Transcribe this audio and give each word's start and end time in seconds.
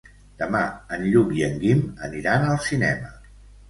Demà 0.43 0.61
en 0.97 1.05
Lluc 1.13 1.37
i 1.43 1.45
en 1.51 1.63
Guim 1.67 1.87
aniran 2.11 2.51
al 2.51 2.63
cinema. 2.73 3.19